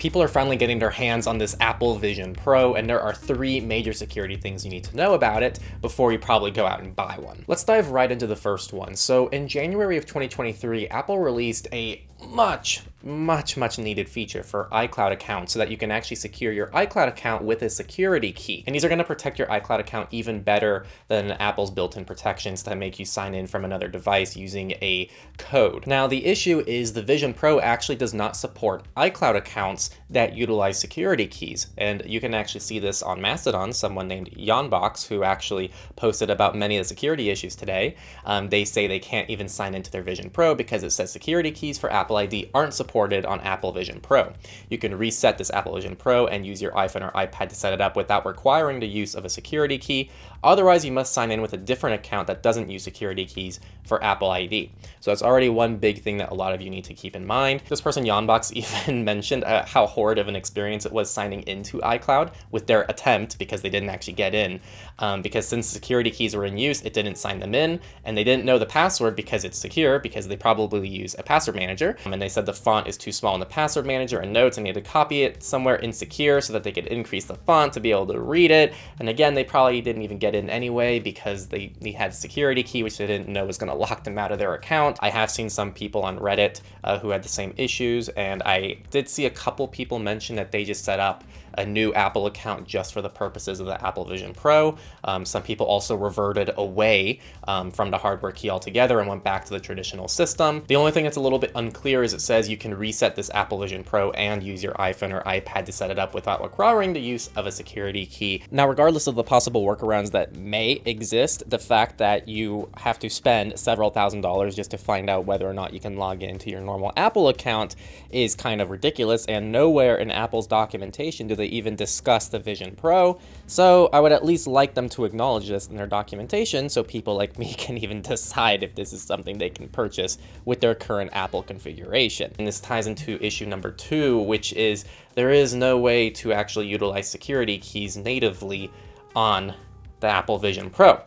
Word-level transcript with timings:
people 0.00 0.22
are 0.22 0.28
finally 0.28 0.56
getting 0.56 0.78
their 0.78 0.88
hands 0.88 1.26
on 1.26 1.36
this 1.36 1.54
Apple 1.60 1.94
Vision 1.94 2.34
Pro, 2.34 2.72
and 2.72 2.88
there 2.88 3.02
are 3.02 3.12
three 3.12 3.60
major 3.60 3.92
security 3.92 4.34
things 4.34 4.64
you 4.64 4.70
need 4.70 4.84
to 4.84 4.96
know 4.96 5.12
about 5.12 5.42
it 5.42 5.58
before 5.82 6.10
you 6.10 6.18
probably 6.18 6.50
go 6.50 6.64
out 6.64 6.80
and 6.80 6.96
buy 6.96 7.18
one. 7.18 7.44
Let's 7.46 7.64
dive 7.64 7.90
right 7.90 8.10
into 8.10 8.26
the 8.26 8.34
first 8.34 8.72
one. 8.72 8.96
So 8.96 9.28
in 9.28 9.46
January 9.46 9.98
of 9.98 10.06
2023, 10.06 10.88
Apple 10.88 11.18
released 11.18 11.68
a 11.70 12.02
much, 12.22 12.82
much, 13.02 13.56
much 13.56 13.78
needed 13.78 14.08
feature 14.08 14.42
for 14.42 14.68
iCloud 14.70 15.12
accounts 15.12 15.52
so 15.52 15.58
that 15.58 15.70
you 15.70 15.76
can 15.76 15.90
actually 15.90 16.16
secure 16.16 16.52
your 16.52 16.66
iCloud 16.68 17.08
account 17.08 17.42
with 17.42 17.62
a 17.62 17.70
security 17.70 18.32
key. 18.32 18.62
And 18.66 18.74
these 18.74 18.84
are 18.84 18.88
going 18.88 18.98
to 18.98 19.04
protect 19.04 19.38
your 19.38 19.48
iCloud 19.48 19.80
account 19.80 20.08
even 20.10 20.42
better 20.42 20.84
than 21.08 21.32
Apple's 21.32 21.70
built-in 21.70 22.04
protections 22.04 22.62
that 22.64 22.76
make 22.76 22.98
you 22.98 23.04
sign 23.04 23.34
in 23.34 23.46
from 23.46 23.64
another 23.64 23.88
device 23.88 24.36
using 24.36 24.72
a 24.72 25.08
code. 25.38 25.86
Now, 25.86 26.06
the 26.06 26.26
issue 26.26 26.62
is 26.66 26.92
the 26.92 27.02
Vision 27.02 27.32
Pro 27.32 27.60
actually 27.60 27.96
does 27.96 28.12
not 28.12 28.36
support 28.36 28.84
iCloud 28.96 29.36
accounts 29.36 29.90
that 30.10 30.36
utilize 30.36 30.78
security 30.78 31.26
keys. 31.26 31.68
And 31.78 32.02
you 32.04 32.20
can 32.20 32.34
actually 32.34 32.60
see 32.60 32.78
this 32.78 33.02
on 33.02 33.20
Mastodon, 33.20 33.72
someone 33.72 34.08
named 34.08 34.30
Yawnbox, 34.32 35.06
who 35.06 35.22
actually 35.24 35.72
posted 35.96 36.28
about 36.28 36.56
many 36.56 36.76
of 36.76 36.84
the 36.84 36.88
security 36.88 37.30
issues 37.30 37.56
today. 37.56 37.96
Um, 38.24 38.50
they 38.50 38.64
say 38.64 38.86
they 38.86 38.98
can't 38.98 39.30
even 39.30 39.48
sign 39.48 39.74
into 39.74 39.90
their 39.90 40.02
Vision 40.02 40.28
Pro 40.30 40.54
because 40.54 40.82
it 40.82 40.90
says 40.90 41.10
security 41.10 41.50
keys 41.50 41.78
for 41.78 41.90
Apple 41.90 42.09
ID 42.16 42.50
aren't 42.54 42.74
supported 42.74 43.24
on 43.24 43.40
Apple 43.40 43.72
Vision 43.72 44.00
Pro. 44.00 44.32
You 44.68 44.78
can 44.78 44.96
reset 44.96 45.38
this 45.38 45.50
Apple 45.50 45.74
Vision 45.74 45.96
Pro 45.96 46.26
and 46.26 46.46
use 46.46 46.62
your 46.62 46.72
iPhone 46.72 47.06
or 47.06 47.10
iPad 47.12 47.48
to 47.48 47.54
set 47.54 47.72
it 47.72 47.80
up 47.80 47.96
without 47.96 48.26
requiring 48.26 48.80
the 48.80 48.88
use 48.88 49.14
of 49.14 49.24
a 49.24 49.28
security 49.28 49.78
key. 49.78 50.10
Otherwise, 50.42 50.84
you 50.84 50.92
must 50.92 51.12
sign 51.12 51.30
in 51.30 51.42
with 51.42 51.52
a 51.52 51.58
different 51.58 51.94
account 51.94 52.26
that 52.26 52.42
doesn't 52.42 52.70
use 52.70 52.82
security 52.82 53.26
keys 53.26 53.60
for 53.84 54.02
Apple 54.02 54.30
ID. 54.30 54.72
So 55.00 55.10
that's 55.10 55.22
already 55.22 55.48
one 55.48 55.76
big 55.76 56.02
thing 56.02 56.18
that 56.18 56.30
a 56.30 56.34
lot 56.34 56.54
of 56.54 56.60
you 56.60 56.70
need 56.70 56.84
to 56.84 56.94
keep 56.94 57.14
in 57.14 57.26
mind. 57.26 57.62
This 57.68 57.80
person, 57.80 58.04
Yawnbox, 58.04 58.52
even 58.86 59.04
mentioned 59.04 59.44
uh, 59.44 59.66
how 59.66 59.86
horrid 59.86 60.18
of 60.18 60.28
an 60.28 60.36
experience 60.36 60.86
it 60.86 60.92
was 60.92 61.10
signing 61.10 61.42
into 61.42 61.78
iCloud 61.78 62.32
with 62.50 62.66
their 62.66 62.82
attempt 62.88 63.38
because 63.38 63.62
they 63.62 63.70
didn't 63.70 63.90
actually 63.90 64.14
get 64.14 64.34
in. 64.34 64.60
Um, 64.98 65.22
because 65.22 65.46
since 65.46 65.66
security 65.66 66.10
keys 66.10 66.34
were 66.34 66.44
in 66.44 66.58
use, 66.58 66.82
it 66.82 66.92
didn't 66.92 67.16
sign 67.16 67.40
them 67.40 67.54
in, 67.54 67.80
and 68.04 68.16
they 68.16 68.24
didn't 68.24 68.44
know 68.44 68.58
the 68.58 68.66
password 68.66 69.16
because 69.16 69.44
it's 69.44 69.58
secure, 69.58 69.98
because 69.98 70.28
they 70.28 70.36
probably 70.36 70.88
use 70.88 71.14
a 71.18 71.22
password 71.22 71.56
manager. 71.56 71.96
And 72.04 72.20
they 72.20 72.28
said 72.28 72.46
the 72.46 72.52
font 72.52 72.86
is 72.86 72.96
too 72.96 73.12
small 73.12 73.34
in 73.34 73.40
the 73.40 73.46
password 73.46 73.86
manager 73.86 74.18
and 74.18 74.32
notes, 74.32 74.56
and 74.56 74.66
they 74.66 74.70
had 74.70 74.82
to 74.82 74.90
copy 74.90 75.22
it 75.22 75.42
somewhere 75.42 75.76
insecure 75.76 76.40
so 76.40 76.52
that 76.52 76.64
they 76.64 76.72
could 76.72 76.86
increase 76.86 77.24
the 77.24 77.34
font 77.34 77.72
to 77.74 77.80
be 77.80 77.90
able 77.90 78.06
to 78.08 78.20
read 78.20 78.50
it. 78.50 78.74
And 78.98 79.08
again, 79.08 79.34
they 79.34 79.44
probably 79.44 79.80
didn't 79.80 80.02
even 80.02 80.18
get 80.18 80.34
in 80.34 80.50
anyway 80.50 80.98
because 80.98 81.48
they, 81.48 81.72
they 81.80 81.92
had 81.92 82.14
security 82.14 82.62
key, 82.62 82.82
which 82.82 82.98
they 82.98 83.06
didn't 83.06 83.28
know 83.28 83.46
was 83.46 83.58
going 83.58 83.70
to 83.70 83.76
lock 83.76 84.04
them 84.04 84.18
out 84.18 84.32
of 84.32 84.38
their 84.38 84.54
account. 84.54 84.98
I 85.00 85.10
have 85.10 85.30
seen 85.30 85.50
some 85.50 85.72
people 85.72 86.02
on 86.02 86.18
Reddit 86.18 86.60
uh, 86.84 86.98
who 86.98 87.10
had 87.10 87.22
the 87.22 87.28
same 87.28 87.54
issues, 87.56 88.08
and 88.10 88.42
I 88.44 88.78
did 88.90 89.08
see 89.08 89.26
a 89.26 89.30
couple 89.30 89.68
people 89.68 89.98
mention 89.98 90.36
that 90.36 90.52
they 90.52 90.64
just 90.64 90.84
set 90.84 91.00
up 91.00 91.24
a 91.60 91.66
new 91.66 91.92
Apple 91.92 92.26
account 92.26 92.66
just 92.66 92.92
for 92.92 93.02
the 93.02 93.08
purposes 93.08 93.60
of 93.60 93.66
the 93.66 93.86
Apple 93.86 94.04
Vision 94.04 94.32
Pro. 94.32 94.76
Um, 95.04 95.24
some 95.24 95.42
people 95.42 95.66
also 95.66 95.94
reverted 95.94 96.50
away 96.56 97.20
um, 97.46 97.70
from 97.70 97.90
the 97.90 97.98
hardware 97.98 98.32
key 98.32 98.48
altogether 98.48 98.98
and 98.98 99.08
went 99.08 99.22
back 99.22 99.44
to 99.44 99.50
the 99.50 99.60
traditional 99.60 100.08
system. 100.08 100.64
The 100.66 100.76
only 100.76 100.90
thing 100.90 101.04
that's 101.04 101.18
a 101.18 101.20
little 101.20 101.38
bit 101.38 101.52
unclear 101.54 102.02
is 102.02 102.14
it 102.14 102.22
says 102.22 102.48
you 102.48 102.56
can 102.56 102.74
reset 102.74 103.14
this 103.14 103.30
Apple 103.34 103.58
Vision 103.58 103.84
Pro 103.84 104.10
and 104.12 104.42
use 104.42 104.62
your 104.62 104.72
iPhone 104.74 105.12
or 105.12 105.22
iPad 105.22 105.66
to 105.66 105.72
set 105.72 105.90
it 105.90 105.98
up 105.98 106.14
without 106.14 106.42
requiring 106.42 106.94
the 106.94 107.00
use 107.00 107.28
of 107.36 107.46
a 107.46 107.52
security 107.52 108.06
key. 108.06 108.42
Now, 108.50 108.66
regardless 108.66 109.06
of 109.06 109.14
the 109.14 109.22
possible 109.22 109.64
workarounds 109.64 110.12
that 110.12 110.34
may 110.34 110.80
exist, 110.86 111.48
the 111.48 111.58
fact 111.58 111.98
that 111.98 112.26
you 112.26 112.70
have 112.78 112.98
to 113.00 113.10
spend 113.10 113.58
several 113.58 113.90
thousand 113.90 114.22
dollars 114.22 114.56
just 114.56 114.70
to 114.70 114.78
find 114.78 115.10
out 115.10 115.26
whether 115.26 115.48
or 115.48 115.54
not 115.54 115.74
you 115.74 115.80
can 115.80 115.96
log 115.96 116.22
into 116.22 116.48
your 116.48 116.62
normal 116.62 116.92
Apple 116.96 117.28
account 117.28 117.76
is 118.10 118.34
kind 118.34 118.62
of 118.62 118.70
ridiculous 118.70 119.26
and 119.26 119.52
nowhere 119.52 119.96
in 119.96 120.10
Apple's 120.10 120.46
documentation 120.46 121.26
do 121.26 121.36
they 121.36 121.46
even 121.50 121.76
discuss 121.76 122.28
the 122.28 122.38
Vision 122.38 122.74
Pro, 122.76 123.20
so 123.46 123.88
I 123.92 124.00
would 124.00 124.12
at 124.12 124.24
least 124.24 124.46
like 124.46 124.74
them 124.74 124.88
to 124.90 125.04
acknowledge 125.04 125.48
this 125.48 125.68
in 125.68 125.76
their 125.76 125.86
documentation 125.86 126.68
so 126.68 126.82
people 126.82 127.16
like 127.16 127.38
me 127.38 127.54
can 127.58 127.78
even 127.78 128.02
decide 128.02 128.62
if 128.62 128.74
this 128.74 128.92
is 128.92 129.02
something 129.02 129.38
they 129.38 129.50
can 129.50 129.68
purchase 129.68 130.18
with 130.44 130.60
their 130.60 130.74
current 130.74 131.10
Apple 131.12 131.42
configuration. 131.42 132.32
And 132.38 132.46
this 132.46 132.60
ties 132.60 132.86
into 132.86 133.22
issue 133.24 133.46
number 133.46 133.70
two, 133.70 134.20
which 134.20 134.52
is 134.52 134.84
there 135.14 135.30
is 135.30 135.54
no 135.54 135.78
way 135.78 136.10
to 136.10 136.32
actually 136.32 136.68
utilize 136.68 137.08
security 137.08 137.58
keys 137.58 137.96
natively 137.96 138.70
on 139.14 139.54
the 140.00 140.06
Apple 140.06 140.38
Vision 140.38 140.70
Pro. 140.70 141.00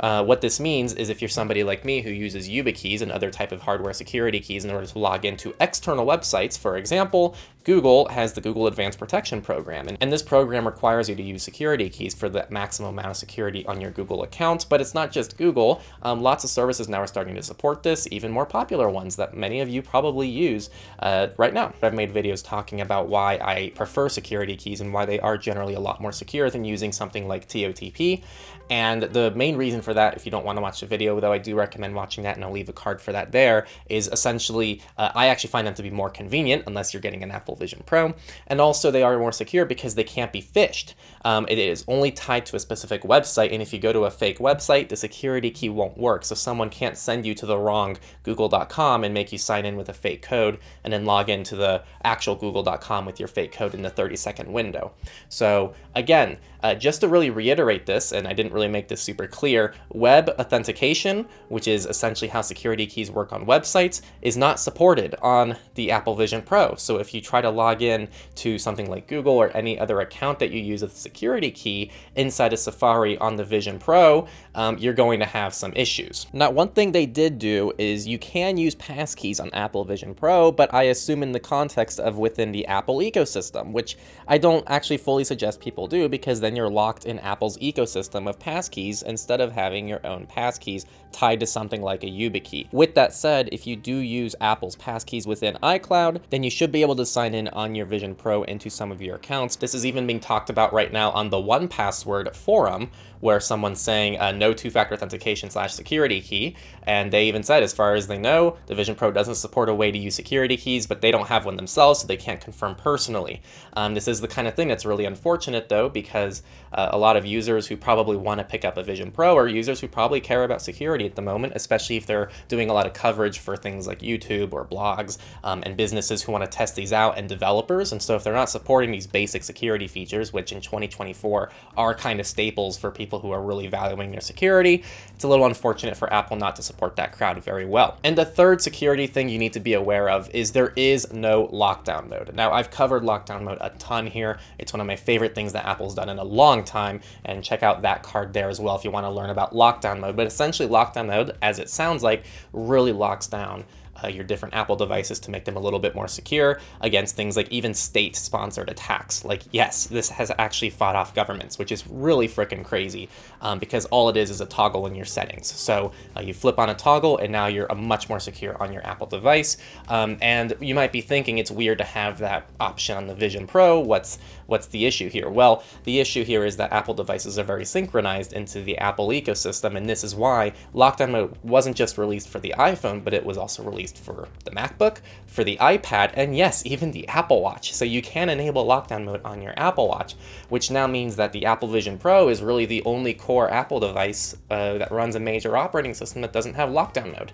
Uh, 0.00 0.24
what 0.24 0.40
this 0.40 0.58
means 0.58 0.94
is 0.94 1.08
if 1.08 1.20
you're 1.20 1.28
somebody 1.28 1.62
like 1.62 1.84
me 1.84 2.00
who 2.00 2.10
uses 2.10 2.48
YubiKeys 2.48 3.02
and 3.02 3.12
other 3.12 3.30
type 3.30 3.52
of 3.52 3.62
hardware 3.62 3.92
security 3.92 4.40
keys 4.40 4.64
in 4.64 4.70
order 4.70 4.86
to 4.86 4.98
log 4.98 5.24
into 5.24 5.54
external 5.60 6.06
websites, 6.06 6.58
for 6.58 6.76
example, 6.76 7.36
Google 7.64 8.08
has 8.08 8.32
the 8.32 8.40
Google 8.40 8.66
Advanced 8.66 8.98
Protection 8.98 9.42
Program, 9.42 9.86
and, 9.86 9.98
and, 10.00 10.10
this 10.10 10.22
program 10.22 10.66
requires 10.66 11.08
you 11.08 11.14
to 11.14 11.22
use 11.22 11.42
security 11.42 11.90
keys 11.90 12.14
for 12.14 12.28
the 12.28 12.46
maximum 12.48 12.90
amount 12.90 13.08
of 13.08 13.16
security 13.16 13.66
on 13.66 13.80
your 13.80 13.90
Google 13.90 14.22
account, 14.22 14.66
but 14.68 14.80
it's 14.80 14.94
not 14.94 15.12
just 15.12 15.36
Google. 15.36 15.82
Um, 16.02 16.22
lots 16.22 16.42
of 16.42 16.50
services 16.50 16.88
now 16.88 17.00
are 17.00 17.06
starting 17.06 17.34
to 17.34 17.42
support 17.42 17.82
this, 17.82 18.08
even 18.10 18.32
more 18.32 18.46
popular 18.46 18.88
ones 18.88 19.16
that 19.16 19.36
many 19.36 19.60
of 19.60 19.68
you 19.68 19.82
probably 19.82 20.26
use 20.26 20.70
uh, 21.00 21.28
right 21.36 21.52
now. 21.52 21.74
I've 21.82 21.94
made 21.94 22.14
videos 22.14 22.42
talking 22.42 22.80
about 22.80 23.08
why 23.08 23.34
I 23.34 23.72
prefer 23.74 24.08
security 24.08 24.56
keys 24.56 24.80
and 24.80 24.92
why 24.92 25.04
they 25.04 25.20
are 25.20 25.36
generally 25.36 25.74
a 25.74 25.80
lot 25.80 26.00
more 26.00 26.12
secure 26.12 26.48
than 26.48 26.64
using 26.64 26.92
something 26.92 27.28
like 27.28 27.46
TOTP, 27.46 28.22
and 28.70 29.02
the 29.02 29.32
main 29.32 29.56
reason 29.56 29.82
for 29.82 29.89
that, 29.94 30.16
if 30.16 30.24
you 30.24 30.30
don't 30.30 30.44
want 30.44 30.56
to 30.56 30.62
watch 30.62 30.80
the 30.80 30.86
video, 30.86 31.18
though 31.20 31.32
I 31.32 31.38
do 31.38 31.54
recommend 31.54 31.94
watching 31.94 32.24
that 32.24 32.36
and 32.36 32.44
I'll 32.44 32.52
leave 32.52 32.68
a 32.68 32.72
card 32.72 33.00
for 33.00 33.12
that 33.12 33.32
there, 33.32 33.66
is 33.88 34.08
essentially, 34.08 34.82
uh, 34.96 35.10
I 35.14 35.26
actually 35.26 35.50
find 35.50 35.66
them 35.66 35.74
to 35.74 35.82
be 35.82 35.90
more 35.90 36.10
convenient 36.10 36.64
unless 36.66 36.92
you're 36.92 37.00
getting 37.00 37.22
an 37.22 37.30
Apple 37.30 37.56
Vision 37.56 37.82
Pro. 37.86 38.14
And 38.46 38.60
also 38.60 38.90
they 38.90 39.02
are 39.02 39.18
more 39.18 39.32
secure 39.32 39.64
because 39.64 39.94
they 39.94 40.04
can't 40.04 40.32
be 40.32 40.42
phished. 40.42 40.94
Um, 41.24 41.46
it 41.48 41.58
is 41.58 41.84
only 41.88 42.10
tied 42.10 42.46
to 42.46 42.56
a 42.56 42.60
specific 42.60 43.02
website. 43.02 43.52
And 43.52 43.62
if 43.62 43.72
you 43.72 43.78
go 43.78 43.92
to 43.92 44.04
a 44.04 44.10
fake 44.10 44.38
website, 44.38 44.88
the 44.88 44.96
security 44.96 45.50
key 45.50 45.68
won't 45.68 45.98
work. 45.98 46.24
So 46.24 46.34
someone 46.34 46.70
can't 46.70 46.96
send 46.96 47.26
you 47.26 47.34
to 47.34 47.46
the 47.46 47.58
wrong 47.58 47.96
google.com 48.22 49.04
and 49.04 49.14
make 49.14 49.32
you 49.32 49.38
sign 49.38 49.64
in 49.64 49.76
with 49.76 49.88
a 49.88 49.94
fake 49.94 50.22
code 50.22 50.58
and 50.84 50.92
then 50.92 51.04
log 51.04 51.28
into 51.28 51.56
the 51.56 51.82
actual 52.04 52.34
google.com 52.34 53.04
with 53.04 53.18
your 53.18 53.28
fake 53.28 53.52
code 53.52 53.74
in 53.74 53.82
the 53.82 53.90
30 53.90 54.16
second 54.16 54.52
window. 54.52 54.92
So 55.28 55.74
again, 55.94 56.38
uh, 56.62 56.74
just 56.74 57.00
to 57.00 57.08
really 57.08 57.30
reiterate 57.30 57.86
this, 57.86 58.12
and 58.12 58.28
I 58.28 58.32
didn't 58.32 58.52
really 58.52 58.68
make 58.68 58.88
this 58.88 59.00
super 59.00 59.26
clear, 59.26 59.74
web 59.90 60.28
authentication, 60.38 61.26
which 61.48 61.66
is 61.66 61.86
essentially 61.86 62.28
how 62.28 62.42
security 62.42 62.86
keys 62.86 63.10
work 63.10 63.32
on 63.32 63.46
websites, 63.46 64.02
is 64.22 64.36
not 64.36 64.60
supported 64.60 65.14
on 65.22 65.56
the 65.74 65.90
Apple 65.90 66.14
Vision 66.14 66.42
Pro. 66.42 66.74
So 66.76 66.98
if 66.98 67.12
you 67.14 67.20
try 67.20 67.40
to 67.40 67.50
log 67.50 67.82
in 67.82 68.08
to 68.36 68.58
something 68.58 68.88
like 68.90 69.08
Google 69.08 69.34
or 69.34 69.54
any 69.56 69.78
other 69.78 70.00
account 70.00 70.38
that 70.38 70.50
you 70.50 70.60
use 70.60 70.82
with 70.82 70.92
a 70.92 70.96
security 70.96 71.50
key 71.50 71.90
inside 72.14 72.52
of 72.52 72.58
Safari 72.58 73.18
on 73.18 73.36
the 73.36 73.44
Vision 73.44 73.78
Pro, 73.78 74.26
um, 74.54 74.78
you're 74.78 74.94
going 74.94 75.20
to 75.20 75.26
have 75.26 75.54
some 75.54 75.72
issues. 75.74 76.26
Now, 76.32 76.50
one 76.50 76.68
thing 76.68 76.92
they 76.92 77.06
did 77.06 77.38
do 77.38 77.72
is 77.78 78.06
you 78.06 78.18
can 78.18 78.56
use 78.56 78.74
passkeys 78.74 79.40
on 79.40 79.50
Apple 79.52 79.84
Vision 79.84 80.14
Pro, 80.14 80.52
but 80.52 80.72
I 80.72 80.84
assume 80.84 81.22
in 81.22 81.32
the 81.32 81.40
context 81.40 82.00
of 82.00 82.18
within 82.18 82.52
the 82.52 82.66
Apple 82.66 82.98
ecosystem, 82.98 83.72
which 83.72 83.96
I 84.28 84.38
don't 84.38 84.64
actually 84.68 84.98
fully 84.98 85.24
suggest 85.24 85.60
people 85.60 85.86
do 85.86 86.08
because 86.08 86.40
then 86.40 86.56
you're 86.56 86.70
locked 86.70 87.04
in 87.04 87.18
Apple's 87.20 87.58
ecosystem 87.58 88.28
of 88.28 88.38
passkeys 88.38 89.02
instead 89.02 89.40
of 89.40 89.52
having 89.60 89.86
your 89.86 90.00
own 90.06 90.26
passkeys 90.26 90.86
tied 91.12 91.40
to 91.40 91.46
something 91.46 91.82
like 91.82 92.02
a 92.02 92.06
YubiKey. 92.06 92.72
With 92.72 92.94
that 92.94 93.12
said, 93.12 93.48
if 93.52 93.66
you 93.66 93.76
do 93.76 93.96
use 93.96 94.34
Apple's 94.40 94.76
passkeys 94.76 95.26
within 95.26 95.58
iCloud, 95.62 96.22
then 96.30 96.42
you 96.42 96.50
should 96.50 96.72
be 96.72 96.82
able 96.82 96.96
to 96.96 97.04
sign 97.04 97.34
in 97.34 97.48
on 97.48 97.74
your 97.74 97.84
Vision 97.86 98.14
Pro 98.14 98.42
into 98.44 98.70
some 98.70 98.90
of 98.90 99.02
your 99.02 99.16
accounts. 99.16 99.56
This 99.56 99.74
is 99.74 99.84
even 99.84 100.06
being 100.06 100.20
talked 100.20 100.48
about 100.48 100.72
right 100.72 100.92
now 100.92 101.10
on 101.10 101.28
the 101.28 101.36
1Password 101.36 102.34
forum, 102.34 102.90
where 103.20 103.40
someone's 103.40 103.80
saying 103.80 104.18
uh, 104.18 104.32
no 104.32 104.52
two-factor 104.52 104.94
authentication 104.94 105.50
slash 105.50 105.72
security 105.72 106.20
key, 106.20 106.56
and 106.84 107.12
they 107.12 107.26
even 107.28 107.42
said, 107.42 107.62
as 107.62 107.72
far 107.72 107.94
as 107.94 108.06
they 108.06 108.18
know, 108.18 108.56
the 108.66 108.74
Vision 108.74 108.94
Pro 108.94 109.10
doesn't 109.10 109.34
support 109.36 109.68
a 109.68 109.74
way 109.74 109.90
to 109.90 109.98
use 109.98 110.14
security 110.14 110.56
keys, 110.56 110.86
but 110.86 111.00
they 111.00 111.10
don't 111.10 111.28
have 111.28 111.44
one 111.44 111.56
themselves, 111.56 112.00
so 112.00 112.06
they 112.06 112.16
can't 112.16 112.40
confirm 112.40 112.74
personally. 112.74 113.42
Um, 113.74 113.94
this 113.94 114.08
is 114.08 114.20
the 114.20 114.28
kind 114.28 114.48
of 114.48 114.54
thing 114.54 114.68
that's 114.68 114.84
really 114.84 115.04
unfortunate, 115.04 115.68
though, 115.68 115.88
because 115.88 116.42
uh, 116.72 116.88
a 116.92 116.98
lot 116.98 117.16
of 117.16 117.26
users 117.26 117.66
who 117.66 117.76
probably 117.76 118.16
want 118.16 118.38
to 118.38 118.44
pick 118.44 118.64
up 118.64 118.76
a 118.76 118.82
Vision 118.82 119.10
Pro 119.10 119.36
are 119.36 119.48
users 119.48 119.80
who 119.80 119.88
probably 119.88 120.20
care 120.20 120.44
about 120.44 120.62
security 120.62 121.04
at 121.06 121.16
the 121.16 121.22
moment, 121.22 121.52
especially 121.56 121.96
if 121.96 122.06
they're 122.06 122.30
doing 122.48 122.70
a 122.70 122.72
lot 122.72 122.86
of 122.86 122.92
coverage 122.92 123.38
for 123.38 123.56
things 123.56 123.86
like 123.86 124.00
YouTube 124.00 124.52
or 124.52 124.64
blogs 124.64 125.18
um, 125.44 125.62
and 125.66 125.76
businesses 125.76 126.22
who 126.22 126.32
want 126.32 126.44
to 126.44 126.50
test 126.50 126.76
these 126.76 126.92
out 126.92 127.18
and 127.18 127.28
developers. 127.28 127.92
And 127.92 128.02
so 128.02 128.16
if 128.16 128.24
they're 128.24 128.32
not 128.32 128.50
supporting 128.50 128.90
these 128.90 129.06
basic 129.06 129.42
security 129.42 129.88
features, 129.88 130.32
which 130.32 130.52
in 130.52 130.60
2024 130.60 131.50
are 131.76 131.94
kind 131.94 132.20
of 132.20 132.26
staples 132.26 132.78
for 132.78 132.90
people 132.90 133.09
who 133.18 133.32
are 133.32 133.42
really 133.42 133.66
valuing 133.66 134.12
their 134.12 134.20
security, 134.20 134.84
it's 135.14 135.24
a 135.24 135.28
little 135.28 135.46
unfortunate 135.46 135.96
for 135.96 136.12
Apple 136.12 136.36
not 136.36 136.56
to 136.56 136.62
support 136.62 136.96
that 136.96 137.12
crowd 137.12 137.42
very 137.42 137.66
well. 137.66 137.98
And 138.04 138.16
the 138.16 138.24
third 138.24 138.62
security 138.62 139.06
thing 139.06 139.28
you 139.28 139.38
need 139.38 139.52
to 139.54 139.60
be 139.60 139.74
aware 139.74 140.08
of 140.08 140.30
is 140.34 140.52
there 140.52 140.72
is 140.76 141.12
no 141.12 141.48
lockdown 141.48 142.08
mode. 142.08 142.34
Now, 142.34 142.52
I've 142.52 142.70
covered 142.70 143.02
lockdown 143.02 143.42
mode 143.42 143.58
a 143.60 143.70
ton 143.70 144.06
here. 144.06 144.38
It's 144.58 144.72
one 144.72 144.80
of 144.80 144.86
my 144.86 144.96
favorite 144.96 145.34
things 145.34 145.52
that 145.52 145.66
Apple's 145.66 145.94
done 145.94 146.08
in 146.08 146.18
a 146.18 146.24
long 146.24 146.64
time, 146.64 147.00
and 147.24 147.42
check 147.42 147.62
out 147.62 147.82
that 147.82 148.02
card 148.02 148.32
there 148.32 148.48
as 148.48 148.60
well 148.60 148.76
if 148.76 148.84
you 148.84 148.90
want 148.90 149.04
to 149.04 149.10
learn 149.10 149.30
about 149.30 149.52
lockdown 149.52 150.00
mode. 150.00 150.16
But 150.16 150.26
essentially, 150.26 150.68
lockdown 150.68 151.06
mode, 151.08 151.36
as 151.42 151.58
it 151.58 151.68
sounds 151.68 152.02
like, 152.02 152.24
really 152.52 152.92
locks 152.92 153.26
down 153.26 153.64
uh, 154.02 154.08
your 154.08 154.24
different 154.24 154.54
Apple 154.54 154.76
devices 154.76 155.18
to 155.20 155.30
make 155.30 155.44
them 155.44 155.56
a 155.56 155.60
little 155.60 155.78
bit 155.78 155.94
more 155.94 156.08
secure 156.08 156.60
against 156.80 157.16
things 157.16 157.36
like 157.36 157.48
even 157.50 157.74
state-sponsored 157.74 158.68
attacks. 158.68 159.24
Like, 159.24 159.42
yes, 159.52 159.86
this 159.86 160.08
has 160.10 160.30
actually 160.38 160.70
fought 160.70 160.96
off 160.96 161.14
governments, 161.14 161.58
which 161.58 161.72
is 161.72 161.86
really 161.86 162.28
freaking 162.28 162.64
crazy 162.64 163.08
um, 163.40 163.58
because 163.58 163.86
all 163.86 164.08
it 164.08 164.16
is 164.16 164.30
is 164.30 164.40
a 164.40 164.46
toggle 164.46 164.86
in 164.86 164.94
your 164.94 165.04
settings. 165.04 165.46
So 165.46 165.92
uh, 166.16 166.20
you 166.20 166.34
flip 166.34 166.58
on 166.58 166.70
a 166.70 166.74
toggle 166.74 167.18
and 167.18 167.32
now 167.32 167.46
you're 167.46 167.72
much 167.74 168.08
more 168.08 168.20
secure 168.20 168.60
on 168.62 168.72
your 168.72 168.86
Apple 168.86 169.06
device. 169.06 169.56
Um, 169.88 170.18
and 170.20 170.54
you 170.60 170.74
might 170.74 170.92
be 170.92 171.00
thinking 171.00 171.38
it's 171.38 171.50
weird 171.50 171.78
to 171.78 171.84
have 171.84 172.18
that 172.18 172.48
option 172.58 172.96
on 172.96 173.06
the 173.06 173.14
Vision 173.14 173.46
Pro. 173.46 173.80
What's 173.80 174.18
what's 174.46 174.66
the 174.66 174.84
issue 174.84 175.08
here? 175.08 175.30
Well, 175.30 175.62
the 175.84 176.00
issue 176.00 176.24
here 176.24 176.44
is 176.44 176.56
that 176.56 176.72
Apple 176.72 176.94
devices 176.94 177.38
are 177.38 177.44
very 177.44 177.64
synchronized 177.64 178.32
into 178.32 178.62
the 178.62 178.76
Apple 178.78 179.08
ecosystem, 179.08 179.76
and 179.76 179.88
this 179.88 180.02
is 180.02 180.14
why 180.14 180.52
lockdown 180.74 181.10
mode 181.10 181.38
wasn't 181.44 181.76
just 181.76 181.96
released 181.96 182.28
for 182.28 182.40
the 182.40 182.54
iPhone, 182.58 183.04
but 183.04 183.14
it 183.14 183.24
was 183.24 183.38
also 183.38 183.62
released 183.62 183.89
for 183.98 184.28
the 184.44 184.50
MacBook, 184.50 184.98
for 185.26 185.44
the 185.44 185.56
iPad, 185.58 186.12
and 186.14 186.36
yes, 186.36 186.64
even 186.66 186.92
the 186.92 187.06
Apple 187.08 187.40
Watch. 187.40 187.72
So 187.72 187.84
you 187.84 188.02
can 188.02 188.28
enable 188.28 188.66
lockdown 188.66 189.04
mode 189.04 189.22
on 189.24 189.42
your 189.42 189.54
Apple 189.56 189.88
Watch, 189.88 190.14
which 190.48 190.70
now 190.70 190.86
means 190.86 191.16
that 191.16 191.32
the 191.32 191.46
Apple 191.46 191.68
Vision 191.68 191.98
Pro 191.98 192.28
is 192.28 192.42
really 192.42 192.66
the 192.66 192.82
only 192.84 193.14
core 193.14 193.50
Apple 193.50 193.80
device 193.80 194.36
uh, 194.50 194.78
that 194.78 194.90
runs 194.90 195.14
a 195.14 195.20
major 195.20 195.56
operating 195.56 195.94
system 195.94 196.22
that 196.22 196.32
doesn't 196.32 196.54
have 196.54 196.68
lockdown 196.68 197.18
mode. 197.18 197.32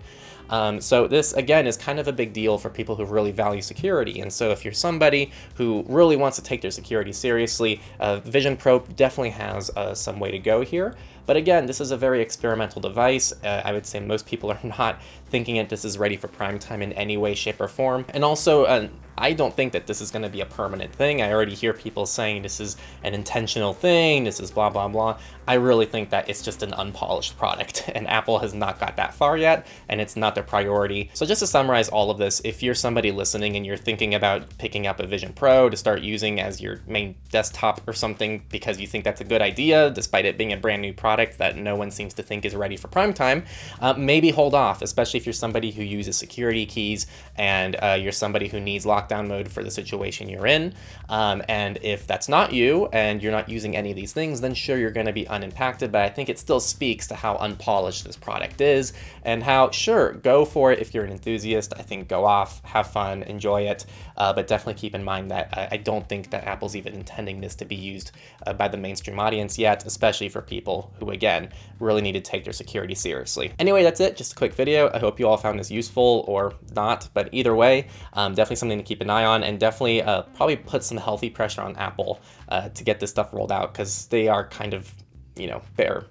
Um, 0.51 0.81
so 0.81 1.07
this, 1.07 1.33
again, 1.33 1.67
is 1.67 1.77
kind 1.77 1.99
of 1.99 2.09
a 2.09 2.13
big 2.13 2.33
deal 2.33 2.59
for 2.59 2.71
people 2.71 2.97
who 2.97 3.05
really 3.05 3.33
value 3.33 3.63
security. 3.63 4.21
And 4.21 4.33
so 4.33 4.51
if 4.51 4.65
you're 4.65 4.75
somebody 4.75 5.31
who 5.55 5.85
really 5.89 6.17
wants 6.17 6.37
to 6.37 6.43
take 6.43 6.63
their 6.63 6.71
security 6.71 7.13
seriously, 7.13 7.81
uh, 8.01 8.21
Vision 8.21 8.57
Pro 8.57 8.81
definitely 8.81 9.31
has 9.31 9.71
uh, 9.71 9.95
some 9.95 10.21
way 10.21 10.31
to 10.31 10.39
go 10.39 10.63
here. 10.63 10.95
But 11.27 11.37
again, 11.37 11.67
this 11.67 11.81
is 11.81 11.91
a 11.91 11.97
very 11.97 12.23
experimental 12.23 12.81
device. 12.81 13.33
Uh, 13.45 13.63
I 13.65 13.73
would 13.73 13.85
say 13.85 13.99
most 14.01 14.27
people 14.27 14.51
are 14.51 14.61
not 14.79 15.01
thinking 15.29 15.57
that 15.57 15.69
this 15.69 15.85
is 15.85 15.99
ready 15.99 16.17
for 16.17 16.29
prime 16.29 16.59
time 16.59 16.83
in 16.83 16.93
any 16.93 17.17
way, 17.17 17.35
shape, 17.35 17.61
or 17.61 17.69
form. 17.69 18.07
And 18.11 18.25
also, 18.25 18.65
uh, 18.65 18.89
I 19.19 19.33
don't 19.33 19.55
think 19.55 19.73
that 19.73 19.87
this 19.87 20.01
is 20.01 20.11
going 20.11 20.23
to 20.23 20.29
be 20.29 20.41
a 20.41 20.47
permanent 20.47 20.93
thing. 20.93 21.23
I 21.23 21.33
already 21.33 21.55
hear 21.55 21.73
people 21.73 22.07
saying 22.07 22.43
this 22.43 22.61
is 22.61 22.77
an 23.03 23.15
intentional 23.15 23.73
thing, 23.73 24.25
this 24.25 24.39
is 24.39 24.51
blah, 24.51 24.71
blah, 24.71 24.89
blah. 24.89 25.19
I 25.49 25.55
really 25.55 25.87
think 25.87 26.11
that 26.11 26.29
it's 26.29 26.43
just 26.43 26.63
an 26.63 26.73
unpolished 26.75 27.37
product, 27.39 27.89
and 27.95 28.07
Apple 28.07 28.39
has 28.39 28.55
not 28.55 28.79
got 28.79 28.97
that 28.97 29.15
far 29.15 29.37
yet, 29.37 29.67
and 29.89 30.01
it's 30.01 30.17
not 30.17 30.35
their 30.37 30.45
priority. 30.45 31.11
So 31.15 31.27
just 31.27 31.41
to 31.41 31.47
summarize 31.49 31.89
all 31.89 32.13
of 32.13 32.19
this, 32.19 32.41
if 32.45 32.63
you're 32.63 32.77
somebody 32.77 33.11
listening 33.11 33.57
and 33.57 33.67
you're 33.67 33.77
thinking 33.77 34.15
about 34.15 34.57
picking 34.59 34.87
up 34.87 35.01
a 35.01 35.07
Vision 35.07 35.33
Pro 35.33 35.69
to 35.69 35.77
start 35.77 36.03
using 36.03 36.41
as 36.41 36.61
your 36.61 36.81
main 36.87 37.17
desktop 37.31 37.81
or 37.89 37.93
something 37.93 38.45
because 38.51 38.79
you 38.79 38.87
think 38.87 39.03
that's 39.03 39.21
a 39.21 39.25
good 39.25 39.43
idea, 39.43 39.91
despite 39.91 40.25
it 40.25 40.39
being 40.39 40.53
a 40.53 40.57
brand 40.57 40.83
new 40.83 40.93
product 40.93 41.39
that 41.39 41.57
no 41.57 41.75
one 41.75 41.91
seems 41.91 42.15
to 42.15 42.23
think 42.23 42.45
is 42.45 42.55
ready 42.55 42.77
for 42.77 42.87
prime 42.87 43.13
time, 43.13 43.45
uh, 43.81 43.95
maybe 43.95 44.31
hold 44.31 44.55
off, 44.55 44.83
especially 44.83 45.19
if 45.19 45.27
you're 45.27 45.33
somebody 45.33 45.73
who 45.73 45.83
uses 45.83 46.17
security 46.17 46.67
keys 46.67 47.07
and 47.35 47.77
uh, 47.83 47.99
you're 48.01 48.13
somebody 48.13 48.47
who 48.47 48.61
needs 48.61 48.85
lockdown 48.85 49.27
mode 49.27 49.49
for 49.49 49.65
the 49.65 49.71
situation 49.71 50.29
you're 50.29 50.47
in. 50.47 50.73
Um, 51.09 51.43
and 51.49 51.79
if 51.83 52.07
that's 52.07 52.29
not 52.29 52.53
you 52.53 52.87
and 52.93 53.23
you're 53.23 53.33
not 53.33 53.49
using 53.49 53.77
any 53.77 53.91
of 53.91 53.97
these 53.97 54.13
things, 54.13 54.41
then 54.41 54.55
sure, 54.55 54.79
you're 54.79 54.91
going 54.91 55.07
to 55.07 55.13
be 55.13 55.27
unimpacted. 55.27 55.91
But 55.91 56.03
I 56.03 56.09
think 56.09 56.29
it 56.29 56.39
still 56.39 56.61
speaks 56.61 57.07
to 57.09 57.15
how 57.15 57.37
unpolished 57.37 58.05
this 58.05 58.17
product 58.17 58.61
is 58.61 58.93
and 59.25 59.43
how, 59.43 59.71
sure, 59.71 60.13
go 60.27 60.45
for 60.45 60.73
it 60.73 60.81
if 60.81 60.93
you're 60.93 61.05
an 61.05 61.13
enthusiast. 61.13 61.73
I 61.79 61.83
think 61.83 62.09
go 62.09 62.25
off, 62.25 62.61
have 62.65 62.89
fun, 62.91 63.23
enjoy 63.23 63.69
it. 63.69 63.87
Uh, 64.17 64.33
but 64.33 64.49
definitely 64.49 64.75
keep 64.75 64.93
in 64.93 65.05
mind 65.05 65.31
that 65.31 65.51
I, 65.53 65.69
I, 65.73 65.77
don't 65.77 66.09
think 66.09 66.31
that 66.31 66.43
Apple's 66.45 66.75
even 66.75 66.95
intending 66.95 67.41
this 67.41 67.55
to 67.57 67.65
be 67.65 67.77
used 67.77 68.11
uh, 68.45 68.53
by 68.53 68.67
the 68.67 68.77
mainstream 68.77 69.21
audience 69.21 69.57
yet, 69.57 69.87
especially 69.87 70.29
for 70.29 70.43
people 70.43 70.93
who, 70.99 71.11
again, 71.11 71.51
really 71.79 72.03
need 72.03 72.15
to 72.15 72.21
take 72.21 72.43
their 72.43 72.53
security 72.53 72.97
seriously. 72.97 73.53
Anyway, 73.61 73.85
that's 73.85 74.01
it. 74.01 74.17
Just 74.17 74.33
a 74.33 74.35
quick 74.35 74.53
video. 74.53 74.91
I 74.93 74.99
hope 74.99 75.21
you 75.21 75.29
all 75.29 75.37
found 75.37 75.61
this 75.61 75.71
useful 75.71 76.25
or 76.27 76.55
not, 76.75 77.09
but 77.15 77.29
either 77.31 77.55
way, 77.55 77.87
um, 78.15 78.35
definitely 78.35 78.57
something 78.57 78.79
to 78.79 78.85
keep 78.85 79.01
an 79.01 79.11
eye 79.11 79.25
on 79.25 79.45
and 79.45 79.61
definitely 79.61 80.03
uh, 80.03 80.23
probably 80.35 80.57
put 80.57 80.83
some 80.83 80.99
healthy 80.99 81.31
pressure 81.31 81.63
on 81.63 81.77
Apple 81.77 82.21
uh, 82.49 82.69
to 82.71 82.83
get 82.83 82.99
this 82.99 83.11
stuff 83.11 83.33
rolled 83.33 83.53
out 83.53 83.73
because 83.73 84.07
they 84.07 84.27
are 84.27 84.49
kind 84.49 84.75
of, 84.75 84.93
you 85.37 85.47
know, 85.47 85.63
bare 85.77 86.07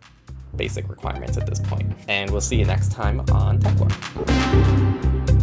basic 0.55 0.89
requirements 0.89 1.37
at 1.37 1.45
this 1.45 1.59
point. 1.59 1.91
And 2.07 2.31
we'll 2.31 2.41
see 2.41 2.57
you 2.57 2.65
next 2.65 2.91
time 2.91 3.19
on 3.31 3.59
TechLore. 3.59 5.34